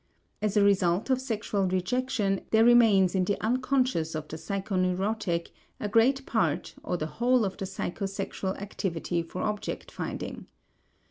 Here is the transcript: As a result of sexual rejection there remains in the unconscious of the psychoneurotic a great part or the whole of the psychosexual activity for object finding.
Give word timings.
As 0.41 0.57
a 0.57 0.63
result 0.63 1.11
of 1.11 1.21
sexual 1.21 1.67
rejection 1.67 2.41
there 2.49 2.65
remains 2.65 3.13
in 3.13 3.23
the 3.23 3.39
unconscious 3.39 4.15
of 4.15 4.27
the 4.27 4.35
psychoneurotic 4.35 5.49
a 5.79 5.87
great 5.87 6.25
part 6.25 6.73
or 6.81 6.97
the 6.97 7.05
whole 7.05 7.45
of 7.45 7.55
the 7.57 7.65
psychosexual 7.65 8.59
activity 8.59 9.21
for 9.21 9.43
object 9.43 9.91
finding. 9.91 10.47